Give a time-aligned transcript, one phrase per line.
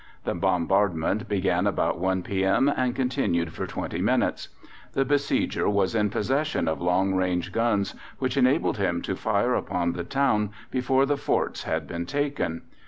[0.23, 2.43] The bombardment began about 1 p.
[2.43, 2.67] m.
[2.67, 4.49] and continued for twenty minutes.
[4.93, 9.93] The besieger was in possession of long range guns, which enabled him to fire upon
[9.93, 12.63] the town before the forts had been taken.